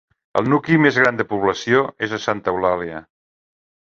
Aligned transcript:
El 0.39 0.47
nucli 0.51 0.77
més 0.85 0.95
gran 1.01 1.19
de 1.19 1.25
població 1.33 1.81
és 2.07 2.15
a 2.17 2.19
Santa 2.23 2.55
Eulàlia. 2.55 3.03